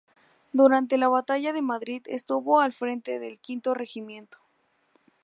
Durante 0.51 0.97
la 0.97 1.09
batalla 1.09 1.53
de 1.53 1.61
Madrid 1.61 2.01
estuvo 2.07 2.59
al 2.59 2.73
frente 2.73 3.19
del 3.19 3.39
Quinto 3.39 3.75
Regimiento. 3.75 4.39